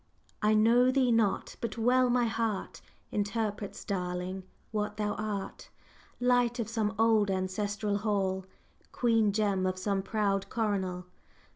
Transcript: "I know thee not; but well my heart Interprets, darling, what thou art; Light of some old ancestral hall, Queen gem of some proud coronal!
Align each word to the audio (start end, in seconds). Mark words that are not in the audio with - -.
"I 0.41 0.55
know 0.55 0.89
thee 0.89 1.11
not; 1.11 1.55
but 1.61 1.77
well 1.77 2.09
my 2.09 2.25
heart 2.25 2.81
Interprets, 3.11 3.85
darling, 3.85 4.41
what 4.71 4.97
thou 4.97 5.13
art; 5.13 5.69
Light 6.19 6.57
of 6.57 6.67
some 6.67 6.95
old 6.97 7.29
ancestral 7.29 7.97
hall, 7.99 8.47
Queen 8.91 9.31
gem 9.31 9.67
of 9.67 9.77
some 9.77 10.01
proud 10.01 10.49
coronal! 10.49 11.05